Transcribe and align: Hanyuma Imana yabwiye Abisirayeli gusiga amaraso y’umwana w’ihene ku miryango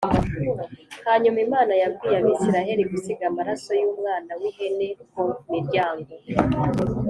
Hanyuma 1.07 1.37
Imana 1.45 1.73
yabwiye 1.81 2.15
Abisirayeli 2.19 2.83
gusiga 2.91 3.23
amaraso 3.31 3.69
y’umwana 3.81 4.31
w’ihene 4.39 4.87
ku 5.11 5.21
miryango 5.51 6.11